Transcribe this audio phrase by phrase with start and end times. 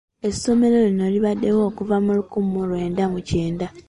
[0.29, 3.67] Essomero lino libaddewo okuva mu lukumi mu lwenda mu kyenda.